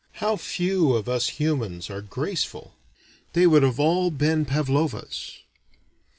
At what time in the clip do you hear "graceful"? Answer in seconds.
2.01-2.73